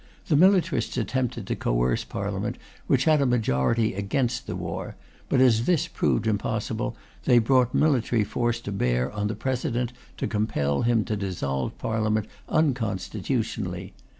The 0.29 0.35
militarists 0.35 0.97
attempted 0.97 1.45
to 1.45 1.55
coerce 1.55 2.03
Parliament, 2.03 2.57
which 2.87 3.03
had 3.03 3.21
a 3.21 3.25
majority 3.27 3.93
against 3.93 4.49
war; 4.49 4.95
but 5.29 5.39
as 5.39 5.67
this 5.67 5.87
proved 5.87 6.25
impossible, 6.25 6.97
they 7.25 7.37
brought 7.37 7.75
military 7.75 8.23
force 8.23 8.59
to 8.61 8.71
bear 8.71 9.11
on 9.11 9.27
the 9.27 9.35
President 9.35 9.93
to 10.17 10.25
compel 10.25 10.81
him 10.81 11.05
to 11.05 11.15
dissolve 11.15 11.77
Parliament 11.77 12.25
unconstitutionally. 12.49 13.93